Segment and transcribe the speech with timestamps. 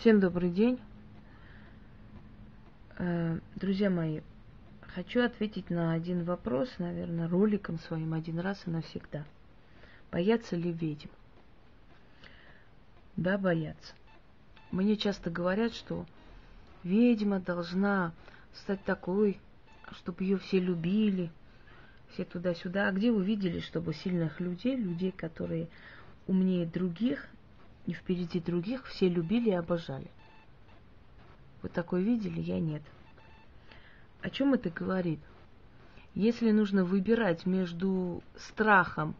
[0.00, 0.78] Всем добрый день.
[2.98, 4.20] Э, друзья мои,
[4.94, 9.24] хочу ответить на один вопрос, наверное, роликом своим один раз и навсегда.
[10.12, 11.08] Боятся ли ведьм?
[13.16, 13.92] Да, боятся.
[14.70, 16.06] Мне часто говорят, что
[16.84, 18.12] ведьма должна
[18.54, 19.40] стать такой,
[19.90, 21.32] чтобы ее все любили,
[22.12, 22.86] все туда-сюда.
[22.86, 25.66] А где вы видели, чтобы сильных людей, людей, которые
[26.28, 27.28] умнее других
[27.88, 30.10] и впереди других, все любили и обожали?
[31.62, 32.38] Вы такое видели?
[32.38, 32.82] Я нет.
[34.20, 35.20] О чем это говорит?
[36.14, 39.14] Если нужно выбирать между страхом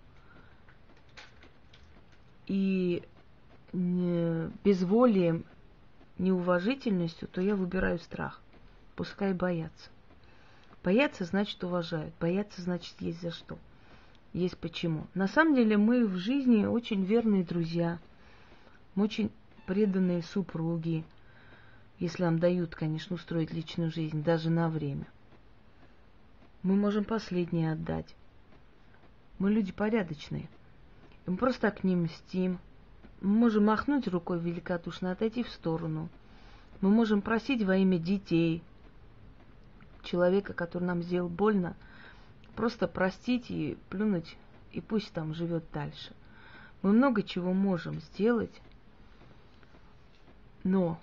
[2.46, 3.02] и
[3.72, 5.46] безволием,
[6.18, 8.42] неуважительностью, то я выбираю страх.
[8.96, 9.88] Пускай боятся.
[10.84, 12.12] Бояться значит уважают.
[12.20, 13.56] Бояться значит есть за что.
[14.34, 15.06] Есть почему.
[15.14, 17.98] На самом деле мы в жизни очень верные друзья.
[18.98, 19.30] Мы очень
[19.66, 21.04] преданные супруги.
[22.00, 25.06] Если нам дают, конечно, устроить личную жизнь, даже на время.
[26.64, 28.16] Мы можем последнее отдать.
[29.38, 30.48] Мы люди порядочные.
[31.26, 32.58] мы просто к ним мстим.
[33.20, 36.08] Мы можем махнуть рукой великодушно, отойти в сторону.
[36.80, 38.64] Мы можем просить во имя детей,
[40.02, 41.76] человека, который нам сделал больно,
[42.56, 44.36] просто простить и плюнуть,
[44.72, 46.16] и пусть там живет дальше.
[46.82, 48.60] Мы много чего можем сделать,
[50.68, 51.00] но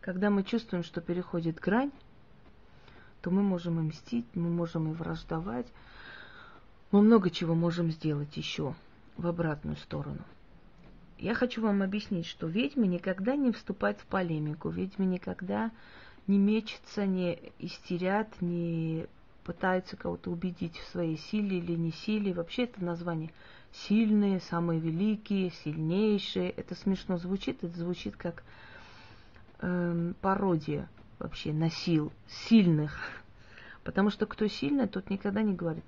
[0.00, 1.92] когда мы чувствуем, что переходит грань,
[3.20, 5.66] то мы можем и мстить, мы можем и враждовать,
[6.90, 8.74] мы много чего можем сделать еще
[9.16, 10.22] в обратную сторону–
[11.18, 15.72] я хочу вам объяснить, что ведьмы никогда не вступают в полемику, ведьмы никогда
[16.28, 19.06] не мечутся, не истерят, не
[19.42, 22.32] пытаются кого-то убедить в своей силе или не силе.
[22.32, 23.30] Вообще это название
[23.72, 26.50] сильные, самые великие, сильнейшие.
[26.50, 28.42] Это смешно звучит, это звучит как
[29.60, 30.88] эм, пародия
[31.18, 32.12] вообще на сил,
[32.48, 32.98] сильных.
[33.84, 35.84] Потому что кто сильный, тот никогда не говорит,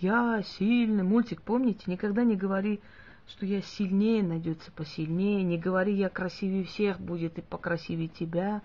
[0.00, 1.02] я сильный.
[1.02, 2.80] Мультик, помните, никогда не говори,
[3.26, 8.62] что я сильнее, найдется посильнее, не говори, я красивее всех, будет и покрасивее тебя,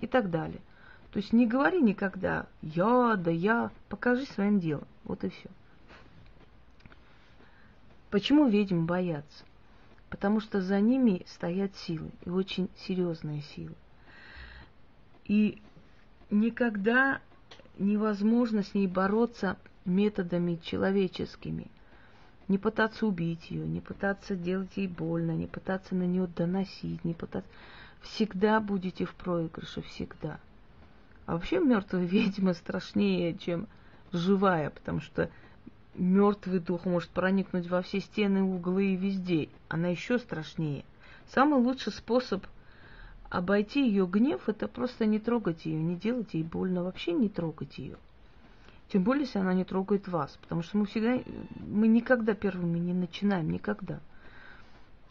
[0.00, 0.60] и так далее.
[1.12, 4.86] То есть не говори никогда я, да я, покажи своим делом.
[5.04, 5.48] Вот и все.
[8.10, 9.44] Почему ведьм боятся?
[10.08, 13.74] Потому что за ними стоят силы, и очень серьезные силы.
[15.24, 15.60] И
[16.30, 17.20] никогда
[17.78, 21.66] невозможно с ней бороться методами человеческими–
[22.48, 27.14] не пытаться убить ее, не пытаться делать ей больно, не пытаться на нее доносить, не
[27.14, 27.48] пытаться...
[28.00, 30.38] Всегда будете в проигрыше, всегда.
[31.26, 33.66] А вообще мертвая ведьма страшнее, чем
[34.12, 35.30] живая, потому что
[35.98, 39.48] мертвый дух может проникнуть во все стены, углы и везде.
[39.68, 40.84] Она еще страшнее.
[41.28, 42.46] Самый лучший способ
[43.28, 47.78] обойти ее гнев это просто не трогать ее, не делать ей больно, вообще не трогать
[47.78, 47.96] ее.
[48.88, 50.38] Тем более, если она не трогает вас.
[50.40, 51.20] Потому что мы всегда,
[51.66, 54.00] мы никогда первыми не начинаем, никогда.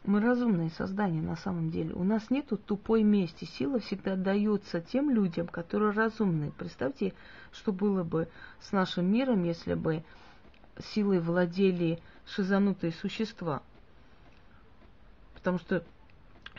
[0.04, 1.94] Мы разумные создания на самом деле.
[1.94, 3.46] У нас нету тупой мести.
[3.46, 6.52] Сила всегда дается тем людям, которые разумные.
[6.52, 7.14] Представьте,
[7.52, 8.30] что было бы
[8.62, 10.04] с нашим миром, если бы
[10.94, 13.62] силой владели шизанутые существа.
[15.34, 15.84] Потому что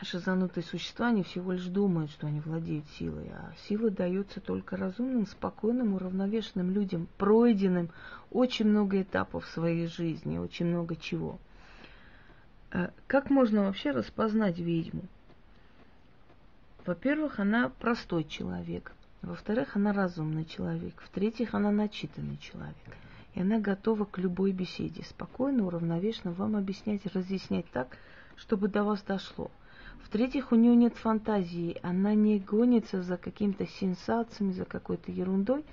[0.03, 5.27] шизанутые существа, они всего лишь думают, что они владеют силой, а сила дается только разумным,
[5.27, 7.89] спокойным, уравновешенным людям, пройденным
[8.31, 11.39] очень много этапов своей жизни, очень много чего.
[12.71, 15.03] Э, как можно вообще распознать ведьму?
[16.85, 18.93] Во-первых, она простой человек.
[19.21, 20.93] Во-вторых, она разумный человек.
[21.05, 22.75] В-третьих, она начитанный человек.
[23.33, 27.97] И она готова к любой беседе, спокойно, уравновешенно вам объяснять, разъяснять так,
[28.35, 29.51] чтобы до вас дошло.
[30.03, 35.63] В-третьих, у нее нет фантазии, она не гонится за какими-то сенсациями, за какой-то ерундой,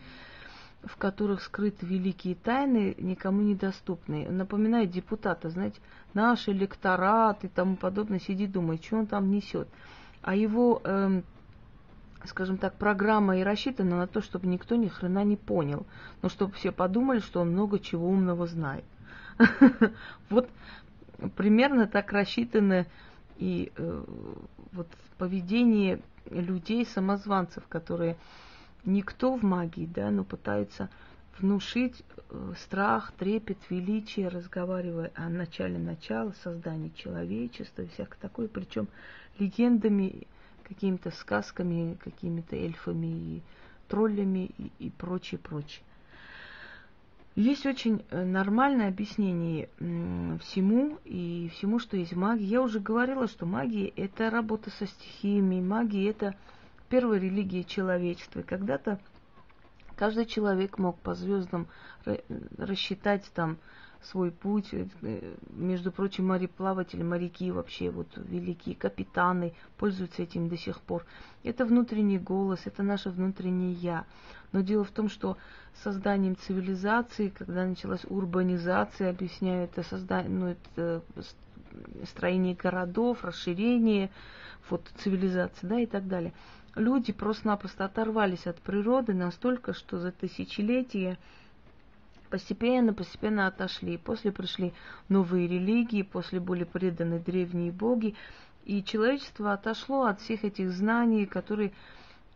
[0.84, 4.28] в которых скрыты великие тайны, никому недоступные.
[4.28, 5.80] Напоминает депутата, знаете,
[6.14, 9.68] наш электорат и тому подобное, сидит, думает, что он там несет.
[10.22, 11.24] А его, эм,
[12.24, 15.86] скажем так, программа и рассчитана на то, чтобы никто ни хрена не понял,
[16.22, 18.84] но чтобы все подумали, что он много чего умного знает.
[20.30, 20.48] Вот
[21.36, 22.86] примерно так рассчитаны
[23.38, 24.04] и э,
[24.72, 28.16] вот поведение людей-самозванцев, которые
[28.84, 30.88] никто в магии, да, но пытаются
[31.38, 38.88] внушить э, страх, трепет, величие, разговаривая о начале начала, создании человечества и всякое такое, причем
[39.38, 40.26] легендами,
[40.66, 43.42] какими-то сказками, какими-то эльфами и
[43.88, 45.82] троллями и, и прочее, прочее.
[47.36, 49.68] Есть очень э, нормальное объяснение
[50.40, 52.46] всему и всему, что есть в магии.
[52.46, 56.34] Я уже говорила, что магия– это работа со стихиями, магия– это
[56.88, 58.40] первая религия человечества.
[58.40, 58.98] Когда-то
[59.96, 61.66] каждый человек мог по звездам
[62.56, 63.58] рассчитать там
[64.02, 64.72] свой путь.
[64.72, 71.04] Э, между прочим, мореплаватели, моряки вообще, вот великие капитаны пользуются этим до сих пор.
[71.42, 74.04] Это внутренний голос, это наше внутреннее «я».
[74.52, 75.36] Но дело в том, что
[75.82, 81.02] созданием цивилизации, когда началась урбанизация, объясняю, это создание, ну, это
[82.04, 84.10] строение городов, расширение,
[84.70, 86.32] вот цивилизации, да, и так далее.
[86.74, 91.18] Люди просто-напросто оторвались от природы настолько, что за тысячелетия
[92.26, 93.98] постепенно, постепенно отошли.
[93.98, 94.72] После пришли
[95.08, 98.14] новые религии, после были преданы древние боги.
[98.64, 101.72] И человечество отошло от всех этих знаний, которые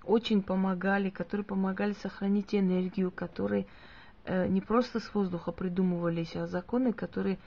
[0.04, 3.66] очень помогали, которые помогали сохранить энергию, которые
[4.24, 7.38] э, не просто с воздуха придумывались, а законы, которые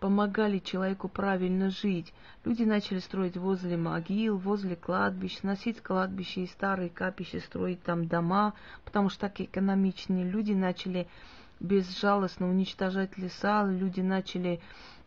[0.00, 2.12] помогали человеку правильно жить.
[2.44, 8.52] Люди начали строить возле могил, возле кладбищ, носить кладбища и старые капища, строить там дома,
[8.84, 10.28] потому что так экономичнее.
[10.28, 11.08] Люди начали
[11.60, 14.60] безжалостно уничтожать леса, люди начали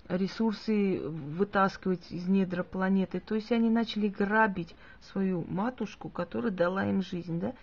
[0.09, 3.19] ресурсы вытаскивать из недра планеты.
[3.19, 4.75] То есть они начали грабить
[5.11, 7.39] свою матушку, которая дала им жизнь.
[7.39, 7.53] Да?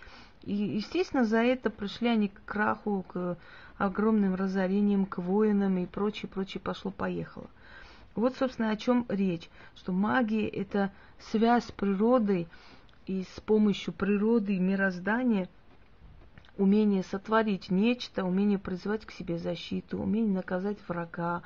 [0.42, 3.38] И, естественно, за это пришли они к краху, к
[3.78, 7.48] огромным разорениям, к воинам и прочее, прочее пошло-поехало.
[8.14, 12.46] Вот, собственно, о чем речь, что магия– это связь с природой,
[13.06, 15.48] и с помощью природы и мироздания–
[16.56, 21.42] умение сотворить нечто, умение производить к себе защиту, умение наказать врага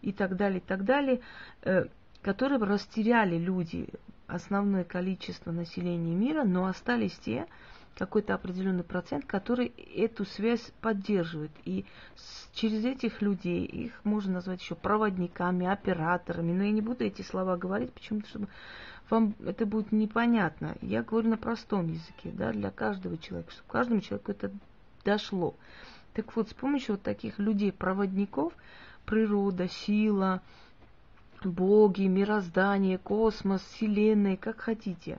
[0.00, 1.20] и так далее, и так далее,
[1.62, 1.86] э,
[2.22, 3.88] которые растеряли люди,
[4.26, 7.46] основное количество населения мира, но остались те,
[7.96, 11.50] какой-то определенный процент, который эту связь поддерживает.
[11.64, 11.84] И
[12.54, 17.56] через этих людей, их можно назвать еще проводниками, операторами, но я не буду эти слова
[17.56, 18.48] говорить, почему-то, чтобы
[19.12, 20.74] вам это будет непонятно.
[20.80, 24.50] Я говорю на простом языке, да, для каждого человека, чтобы каждому человеку это
[25.04, 25.54] дошло.
[26.14, 28.54] Так вот, с помощью вот таких людей-проводников,
[29.04, 30.40] природа, сила,
[31.44, 35.18] боги, мироздание, космос, вселенная, как хотите,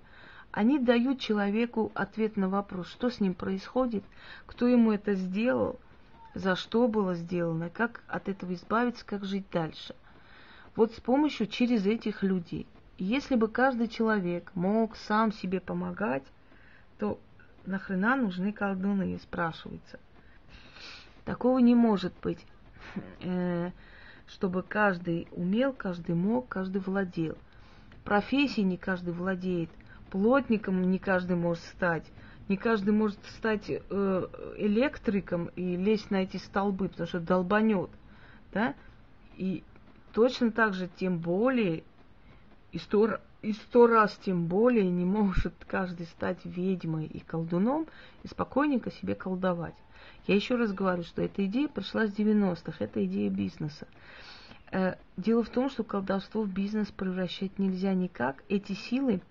[0.52, 4.04] они дают человеку ответ на вопрос, что с ним происходит,
[4.48, 5.80] кто ему это сделал,
[6.34, 9.94] за что было сделано, как от этого избавиться, как жить дальше.
[10.76, 12.66] Вот с помощью через этих людей.
[13.04, 16.24] Если бы каждый человек мог сам себе помогать,
[17.00, 17.20] то
[17.66, 20.00] нахрена нужны колдуны, спрашивается.
[21.26, 22.40] Такого не может быть,
[23.20, 23.72] э,
[24.26, 27.38] чтобы каждый умел, каждый мог, каждый владел.
[28.06, 29.70] Профессии не каждый владеет,
[30.10, 32.10] плотником не каждый может стать,
[32.48, 37.90] не каждый может стать э, электриком и лезть на эти столбы, потому что долбанет,
[38.54, 38.76] да?
[39.36, 39.62] И
[40.14, 41.84] точно так же, тем более,
[42.74, 47.86] и сто, и сто раз тем более не может каждый стать ведьмой и колдуном
[48.24, 49.76] и спокойненько себе колдовать.
[50.26, 53.88] Я еще раз говорю, что эта идея пришла с 90-х, это идея бизнеса.
[54.72, 58.44] Э, дело в том, что колдовство в бизнес превращать нельзя никак.
[58.50, 59.22] Эти силы,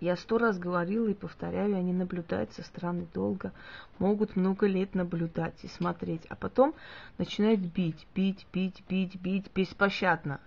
[0.00, 3.52] я сто раз говорила и повторяю, они наблюдают со стороны долго,
[4.00, 6.74] могут много лет наблюдать и смотреть, а потом
[7.16, 10.40] начинают бить, бить, бить, бить, бить беспощадно.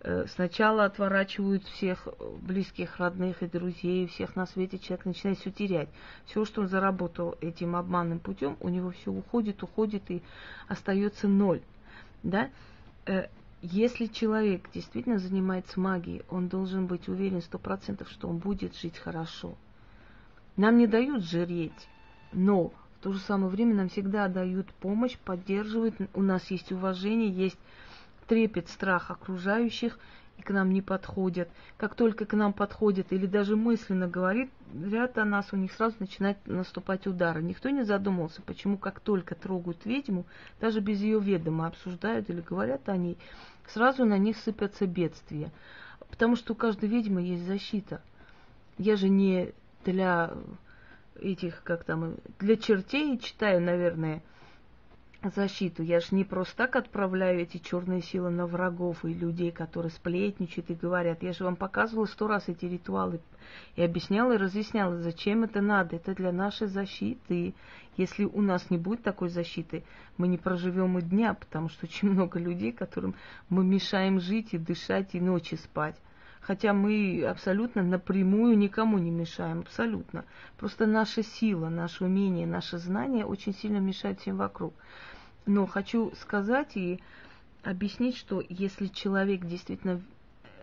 [0.00, 2.06] Э, сначала отворачивают всех
[2.40, 5.88] близких, родных и друзей, всех на свете, человек начинает все терять.
[6.26, 10.22] Все, что он заработал этим обманным путем, у него все уходит, уходит и
[10.68, 11.62] остается ноль.
[12.22, 12.48] Да?
[13.06, 13.26] Э,
[13.60, 18.96] если человек действительно занимается магией, он должен быть уверен сто процентов, что он будет жить
[18.96, 19.56] хорошо.
[20.56, 21.88] Нам не дают жреть,
[22.32, 27.30] но в то же самое время нам всегда дают помощь, поддерживают, у нас есть уважение,
[27.30, 27.58] есть
[28.28, 29.98] трепет, страх окружающих
[30.38, 31.48] и к нам не подходят.
[31.76, 35.96] Как только к нам подходят или даже мысленно говорит, ряд о нас, у них сразу
[35.98, 37.42] начинает наступать удары.
[37.42, 40.26] Никто не задумался, почему как только трогают ведьму,
[40.60, 43.18] даже без ее ведома обсуждают или говорят о ней,
[43.66, 45.50] сразу на них сыпятся бедствия.
[46.10, 48.00] Потому что у каждой ведьмы есть защита.
[48.78, 49.52] Я же не
[49.84, 50.32] для
[51.20, 54.22] этих, как там, для чертей читаю, наверное,
[55.22, 55.82] защиту.
[55.82, 60.70] Я же не просто так отправляю эти черные силы на врагов и людей, которые сплетничают
[60.70, 61.22] и говорят.
[61.22, 63.20] Я же вам показывала сто раз эти ритуалы
[63.76, 65.96] и объясняла и разъясняла, зачем это надо.
[65.96, 67.54] Это для нашей защиты.
[67.96, 69.84] Если у нас не будет такой защиты,
[70.16, 73.14] мы не проживем и дня, потому что очень много людей, которым
[73.48, 75.96] мы мешаем жить и дышать и ночи спать.
[76.40, 80.24] Хотя мы абсолютно напрямую никому не мешаем, абсолютно.
[80.56, 84.72] Просто наша сила, наше умение, наше знание очень сильно мешают всем вокруг.
[85.46, 87.00] Но хочу сказать и
[87.62, 90.00] объяснить, что если человек действительно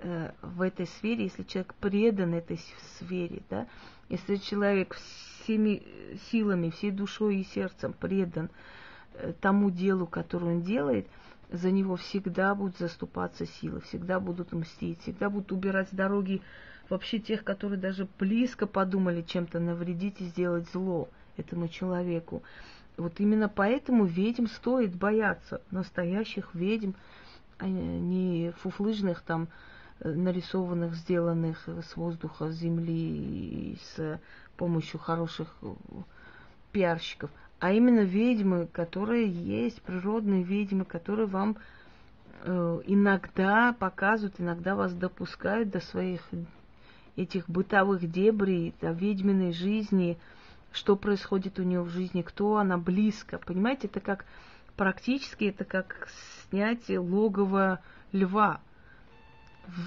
[0.02, 2.60] э, в этой сфере, если человек предан этой
[2.98, 3.68] сфере, да,
[4.10, 5.84] если человек всеми
[6.32, 8.50] силами, всей душой и сердцем предан
[9.14, 11.08] э, тому делу, которое он делает,
[11.52, 16.42] за него всегда будут заступаться силы, всегда будут мстить, всегда будут убирать с дороги
[16.90, 22.44] вообще тех, которые даже близко подумали чем-то навредить и сделать зло этому человеку.
[22.98, 26.92] Вот именно поэтому ведьм стоит бояться, настоящих ведьм,
[27.58, 29.48] а не фуфлыжных там
[30.00, 34.20] э, нарисованных, сделанных с воздуха, с земли с
[34.56, 35.74] помощью хороших э,
[36.72, 41.58] пиарщиков, а именно ведьмы, которые есть, природные ведьмы, которые вам
[42.44, 46.22] э, иногда показывают, иногда вас допускают до своих
[47.16, 50.18] этих бытовых дебрей, до ведьминой жизни,
[50.72, 53.40] что происходит у нее в жизни, кто она близко.
[53.40, 54.26] Понимаете, это как
[54.76, 56.10] практически это как
[56.50, 57.80] снятие логова
[58.12, 58.60] льва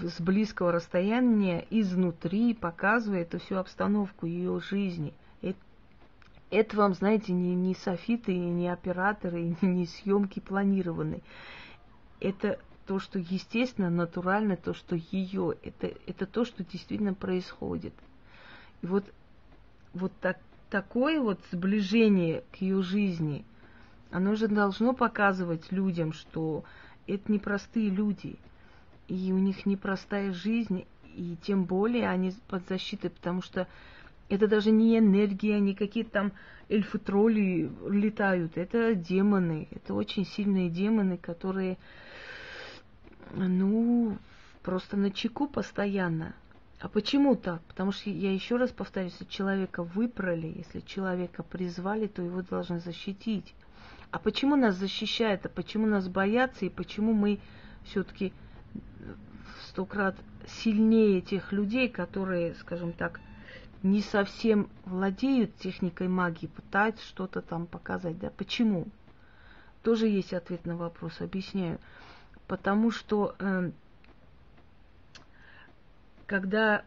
[0.02, 5.12] с близкого расстояния изнутри, показывая эту всю обстановку ее жизни.
[6.50, 11.22] Это, вам, знаете, не, не софиты, не операторы, не съемки планированные.
[12.20, 17.92] Это то, что естественно, натурально, то, что ее, это, это то, что действительно происходит.
[18.80, 19.04] И вот,
[19.92, 20.38] вот так,
[20.70, 23.44] такое вот сближение к ее жизни,
[24.10, 26.64] оно же должно показывать людям, что
[27.06, 28.38] это непростые люди,
[29.06, 33.66] и у них непростая жизнь, и тем более они под защитой, потому что
[34.28, 36.32] это даже не энергия, не какие-то там
[36.68, 41.78] эльфы-тролли летают, это демоны, это очень сильные демоны, которые
[43.34, 44.18] ну,
[44.62, 46.34] просто на чеку постоянно.
[46.80, 47.60] А почему так?
[47.62, 52.78] Потому что я еще раз повторюсь, если человека выпрали, если человека призвали, то его должны
[52.78, 53.54] защитить.
[54.10, 57.40] А почему нас защищают, а почему нас боятся, и почему мы
[57.84, 58.32] все-таки
[59.58, 60.16] в сто крат
[60.46, 63.20] сильнее тех людей, которые, скажем так,
[63.82, 68.30] не совсем владеют техникой магии, пытаются что-то там показать, да?
[68.30, 68.86] Почему?
[69.82, 71.78] Тоже есть ответ на вопрос, объясняю
[72.48, 73.70] потому что э,
[76.26, 76.82] когда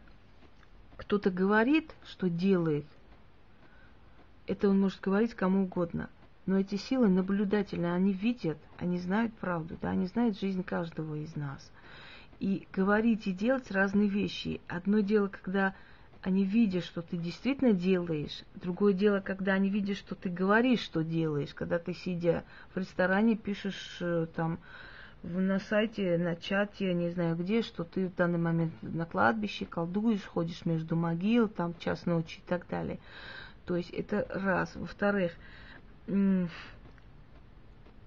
[0.98, 2.84] кто-то говорит, что делает,
[4.46, 6.10] это он может говорить кому угодно.
[6.44, 11.36] Но эти силы наблюдательные, они видят, они знают правду, да, они знают жизнь каждого из
[11.36, 11.70] нас.
[12.40, 14.60] И говорить и делать разные вещи.
[14.66, 15.76] Одно дело, когда
[16.22, 18.44] они видят, что ты действительно делаешь.
[18.54, 21.52] Другое дело, когда они видят, что ты говоришь, что делаешь.
[21.52, 24.60] Когда ты, сидя в ресторане, пишешь э, там
[25.24, 30.24] на сайте, на чате, не знаю где, что ты в данный момент на кладбище колдуешь,
[30.24, 33.00] ходишь между могил, там час ночи и так далее.
[33.66, 34.74] То есть это раз.
[34.76, 35.32] Во-вторых,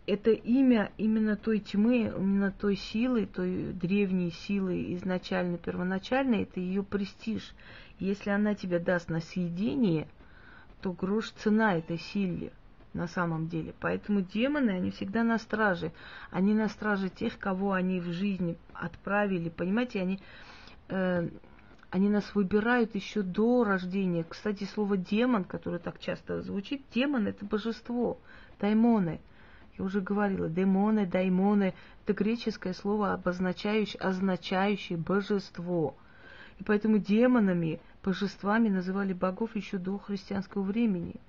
[0.08, 6.84] это имя именно той тьмы, именно той силы, той древней силы изначально, первоначально, это ее
[6.84, 7.54] престиж.
[8.00, 10.08] Если она тебе даст на съедение,
[10.82, 12.52] то грош цена этой силе
[12.94, 13.74] на самом деле.
[13.80, 15.92] Поэтому демоны, они всегда на страже.
[16.32, 19.50] Они на страже тех, кого они в жизни отправили.
[19.50, 20.20] Понимаете, они,
[20.90, 21.28] э,
[21.90, 24.24] они нас выбирают еще до рождения.
[24.24, 28.18] Кстати, слово демон, которое так часто звучит, демон это божество,
[28.60, 29.20] даймоны.
[29.78, 31.74] Я уже говорила, демоны, даймоны–
[32.06, 35.96] это греческое слово, обозначающее, означающее божество.
[36.60, 41.16] И поэтому демонами, божествами называли богов еще до христианского времени–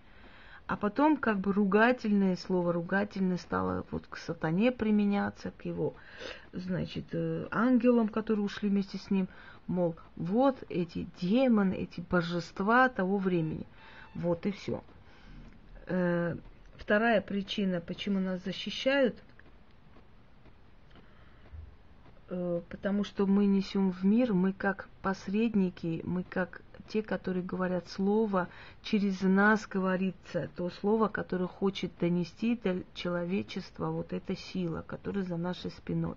[0.66, 5.94] а потом как бы ругательное слово, ругательное стало вот к сатане применяться, к его,
[6.52, 9.28] значит, э, ангелам, которые ушли вместе с ним.
[9.68, 13.64] Мол, вот эти демоны, эти божества того времени.
[14.14, 14.82] Вот и все.
[15.86, 16.34] Э,
[16.76, 19.14] вторая причина, почему нас защищают,
[22.28, 28.48] потому что мы несем в мир, мы как посредники, мы как те, которые говорят слово,
[28.82, 35.36] через нас говорится то слово, которое хочет донести до человечества вот эта сила, которая за
[35.36, 36.16] нашей спиной.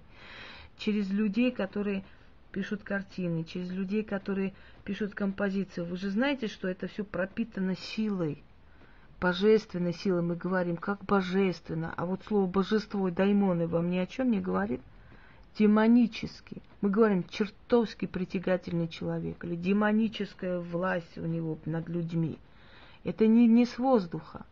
[0.77, 2.03] Через людей, которые
[2.51, 5.81] пишут картины, через людей, которые пишут композиции.
[5.81, 8.43] Вы же знаете, что это все пропитано силой,
[9.21, 10.23] божественной силой.
[10.23, 11.93] Мы говорим, как божественно.
[11.97, 14.81] А вот слово божество даймоны вам ни о чем не говорит–
[15.59, 16.61] демонический.
[16.79, 22.39] Мы говорим, чертовски притягательный человек, или демоническая власть у него над людьми.
[23.03, 24.45] Это не, не с воздуха.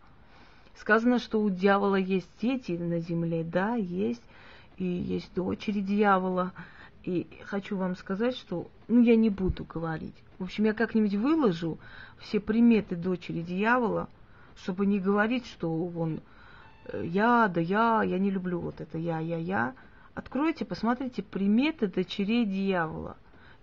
[0.75, 3.43] Сказано, что у дьявола есть дети на земле.
[3.43, 4.21] Да, есть.
[4.77, 6.51] И есть дочери дьявола.
[7.03, 8.69] И хочу вам сказать, что...
[8.87, 10.15] Ну, я не буду говорить.
[10.37, 11.79] В общем, я как-нибудь выложу
[12.19, 14.07] все приметы дочери дьявола,
[14.55, 16.19] чтобы не говорить, что он
[16.85, 19.73] э, я, да я, я не люблю вот это я, я, я.
[20.17, 23.17] Откройте, посмотрите приметы дочерей дьявола.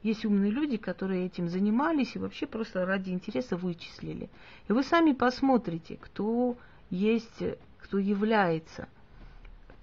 [0.05, 4.31] Есть умные люди, которые этим занимались и вообще просто ради интереса вычислили.
[4.69, 6.57] И вы сами посмотрите, кто
[6.91, 7.43] есть,
[7.81, 8.89] кто является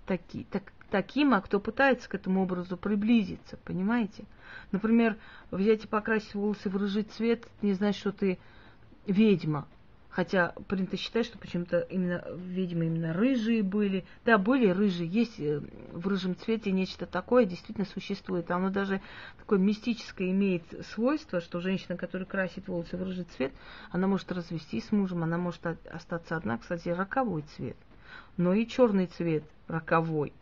[0.06, 4.24] таки, так, таким, а кто пытается к этому образу приблизиться, понимаете?
[4.72, 5.18] Например,
[5.52, 8.40] взять и покрасить волосы в рыжий цвет, не значит, что ты
[9.06, 9.68] ведьма.
[10.12, 14.04] Хотя принято считать, что почему-то именно ведьмы именно рыжие были.
[14.26, 15.08] Да, были рыжие.
[15.08, 15.62] Есть э,
[15.94, 18.52] в рыжем цвете нечто такое, действительно существует.
[18.52, 19.00] Оно даже
[19.38, 23.54] такое мистическое имеет свойство, что женщина, которая красит волосы в рыжий цвет,
[23.90, 26.58] она может развестись с мужем, она может остаться одна.
[26.58, 27.78] Кстати, роковой цвет.
[28.36, 30.34] Но и черный цвет роковой.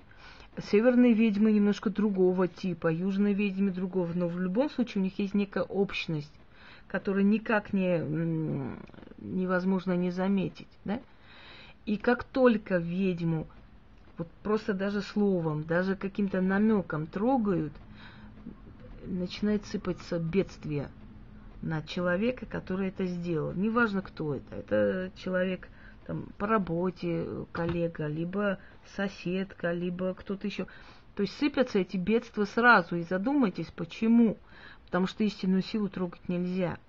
[0.72, 5.36] Северные ведьмы немножко другого типа, южные ведьмы другого, но в любом случае у них есть
[5.36, 6.34] некая общность,
[6.90, 8.00] которую никак не,
[9.20, 10.68] невозможно не заметить.
[10.86, 11.00] Да?
[11.86, 13.48] И как только ведьму
[14.18, 17.72] вот просто даже словом, даже каким-то намеком трогают,
[19.06, 20.90] начинает сыпаться бедствие
[21.62, 23.54] на человека, который это сделал.
[23.54, 24.56] Неважно, кто это.
[24.56, 25.70] Это человек
[26.06, 28.60] там, по работе, коллега, либо
[28.96, 30.68] соседка, либо кто-то еще.
[31.16, 34.38] То есть сыпятся эти бедства сразу, и задумайтесь, почему.
[34.90, 36.80] Потому что истинную силу трогать нельзя.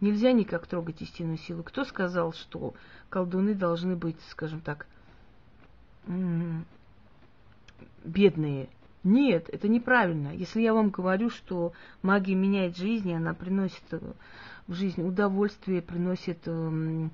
[0.00, 1.64] Нельзя никак трогать истинную силу.
[1.64, 2.74] Кто сказал, что
[3.08, 4.86] колдуны должны быть, скажем так,
[8.04, 8.68] бедные?
[9.02, 10.28] Нет, это неправильно.
[10.28, 11.72] Если я вам говорю, что
[12.02, 14.00] магия меняет жизнь, она приносит э,
[14.68, 17.10] в жизнь удовольствие, приносит эм,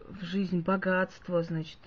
[0.00, 1.78] в жизнь богатство, значит,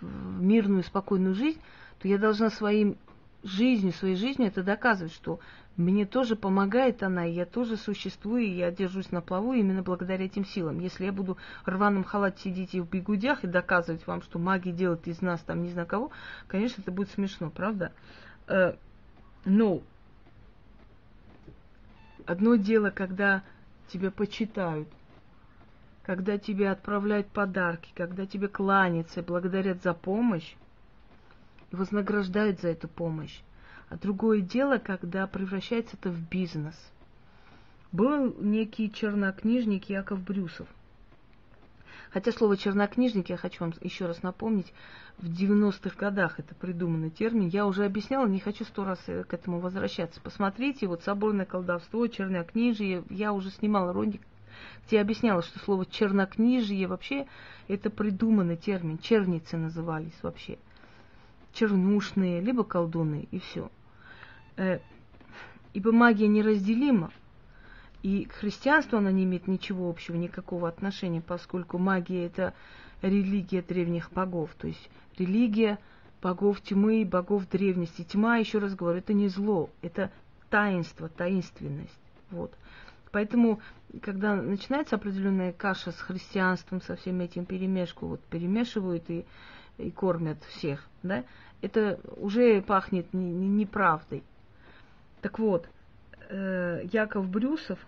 [0.00, 1.60] мирную, спокойную жизнь,
[1.98, 2.96] то я должна своим
[3.42, 5.40] жизнью, своей жизнью это доказывать, что
[5.76, 10.26] мне тоже помогает она, и я тоже существую, и я держусь на плаву именно благодаря
[10.26, 10.78] этим силам.
[10.80, 14.72] Если я буду в рваном халате сидеть и в бегудях и доказывать вам, что магия
[14.72, 16.10] делает из нас там не знаю кого,
[16.46, 17.92] конечно, это будет смешно, правда?
[18.48, 18.74] Э,
[19.44, 19.80] но
[22.26, 23.42] одно дело, когда
[23.88, 24.88] тебя почитают,
[26.02, 30.54] когда тебе отправляют подарки, когда тебе кланяются, благодарят за помощь
[31.72, 33.40] и вознаграждают за эту помощь.
[33.88, 36.76] А другое дело, когда превращается это в бизнес.
[37.90, 40.68] Был некий чернокнижник Яков Брюсов.
[42.10, 44.72] Хотя слово чернокнижник, я хочу вам еще раз напомнить,
[45.18, 47.48] в 90-х годах это придуманный термин.
[47.48, 50.20] Я уже объясняла, не хочу сто раз э, к этому возвращаться.
[50.20, 53.04] Посмотрите, вот соборное колдовство, чернокнижие.
[53.08, 54.20] Я уже снимала ролик,
[54.86, 57.26] где объясняла, что слово чернокнижие вообще
[57.68, 58.98] это придуманный термин.
[58.98, 60.58] Черницы назывались вообще.
[61.52, 63.70] Чернушные, либо колдуны, и все.
[64.56, 64.78] Э,
[65.74, 67.12] ибо магия неразделима,
[68.02, 72.54] и к христианству она не имеет ничего общего, никакого отношения, поскольку магия это
[73.00, 75.78] религия древних богов, то есть религия
[76.22, 78.02] богов тьмы, богов древности.
[78.02, 80.10] Тьма, еще раз говорю, это не зло, это
[80.50, 81.98] таинство, таинственность.
[82.30, 82.52] Вот.
[83.10, 83.60] Поэтому,
[84.00, 89.26] когда начинается определенная каша с христианством, со всем этим перемешку, вот перемешивают и,
[89.82, 91.24] и кормят всех, да,
[91.60, 94.22] это уже пахнет неправдой.
[95.20, 95.68] Так вот,
[96.28, 97.78] э, Яков Брюсов,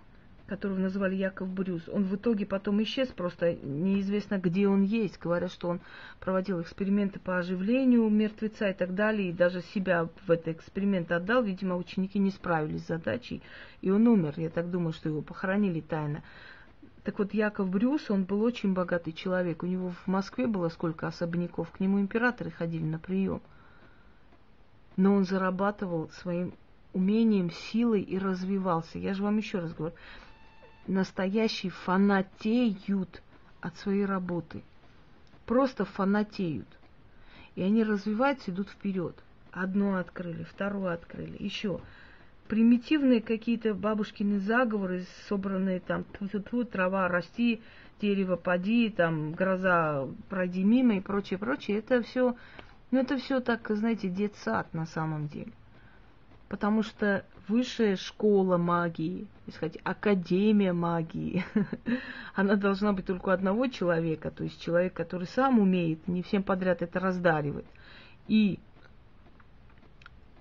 [0.46, 5.18] которого называли Яков Брюс, он в итоге потом исчез, просто неизвестно, где он есть.
[5.18, 5.80] Говорят, что он
[6.20, 11.42] проводил эксперименты по оживлению мертвеца и так далее, и даже себя в этот эксперимент отдал.
[11.42, 13.42] Видимо, ученики не справились с задачей,
[13.80, 14.34] и он умер.
[14.36, 16.22] Я так думаю, что его похоронили тайно.
[17.04, 19.62] Так вот, Яков Брюс, он был очень богатый человек.
[19.62, 23.42] У него в Москве было сколько особняков, к нему императоры ходили на прием.
[24.96, 26.54] Но он зарабатывал своим
[26.94, 28.98] умением, силой и развивался.
[28.98, 29.94] Я же вам еще раз говорю,
[30.86, 33.22] настоящие фанатеют
[33.60, 34.62] от своей работы.
[35.44, 36.68] Просто фанатеют.
[37.54, 39.14] И они развиваются, идут вперед.
[39.52, 41.80] Одно открыли, второе открыли, еще.
[42.48, 47.62] Примитивные какие-то бабушкины заговоры, собранные там тьфу трава расти,
[48.00, 52.36] дерево поди, там гроза пройди мимо и прочее, прочее, это все,
[52.90, 55.52] ну это все так, знаете, детсад на самом деле
[56.54, 61.44] потому что высшая школа магии, сказать, академия магии,
[62.36, 66.80] она должна быть только одного человека, то есть человек, который сам умеет, не всем подряд
[66.80, 67.66] это раздаривать.
[68.28, 68.60] И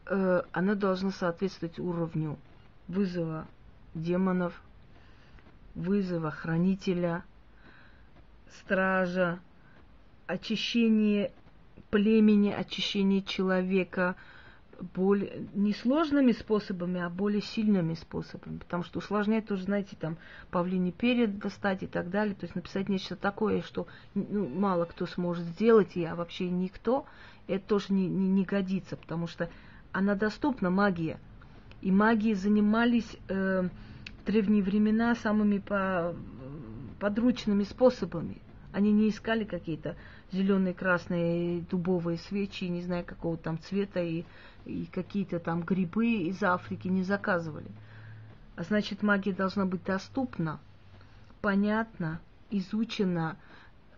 [0.05, 2.37] э, она должна соответствовать уровню
[2.87, 3.47] вызова
[3.93, 4.61] демонов,
[5.75, 7.23] вызова хранителя,
[8.59, 9.39] стража,
[10.27, 11.31] очищение
[11.89, 14.15] племени, очищение человека–
[14.81, 18.57] более, не сложными способами, а более сильными способами.
[18.57, 20.17] Потому что усложнять тоже, знаете, там
[20.51, 22.35] павлине перед достать и так далее.
[22.35, 27.05] То есть написать нечто такое, что ну, мало кто сможет сделать, и а вообще никто,
[27.47, 29.49] это тоже не, не, не годится, потому что
[29.93, 31.19] она доступна, магия.
[31.81, 33.69] И магии занимались э,
[34.21, 36.15] в древние времена самыми по,
[36.99, 38.41] подручными способами.
[38.71, 39.95] Они не искали какие-то
[40.31, 44.25] зеленые, красные, дубовые свечи, не знаю какого там цвета, и,
[44.65, 47.67] и какие-то там грибы из Африки не заказывали.
[48.55, 50.59] А значит, магия должна быть доступна,
[51.41, 53.37] понятна, изучена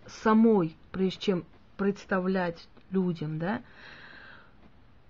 [0.08, 1.46] самой, прежде чем
[1.78, 3.62] представлять людям, да.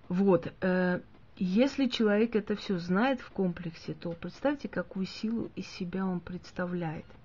[0.08, 0.52] Вот.
[0.60, 1.00] Э,
[1.36, 7.04] если человек это все знает в комплексе, то представьте, какую силу из себя он представляет–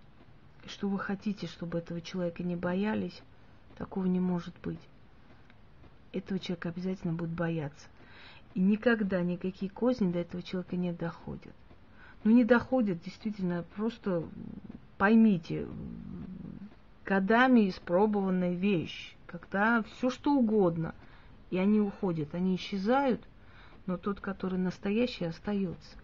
[0.67, 3.21] что вы хотите, чтобы этого человека не боялись,
[3.77, 4.79] такого не может быть.
[6.13, 7.87] Этого человека обязательно будут бояться.
[8.53, 11.53] И никогда никакие козни до этого человека не доходят.
[12.23, 14.23] Ну, не доходят, действительно, просто
[14.97, 15.67] поймите,
[17.05, 20.93] годами испробованная вещь, когда все что угодно,
[21.51, 23.21] и они уходят, они исчезают,
[23.85, 25.97] но тот, который настоящий, остается.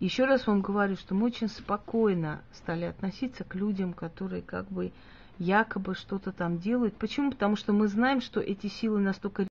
[0.00, 4.92] Еще раз вам говорю, что мы очень спокойно стали относиться к людям, которые как бы
[5.38, 6.96] якобы что-то там делают.
[6.96, 7.30] Почему?
[7.30, 9.46] Потому что мы знаем, что эти силы настолько